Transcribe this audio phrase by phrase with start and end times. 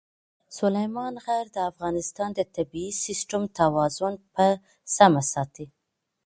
[0.59, 4.45] سلیمان غر د افغانستان د طبعي سیسټم توازن په
[4.95, 5.65] سمه ساتي.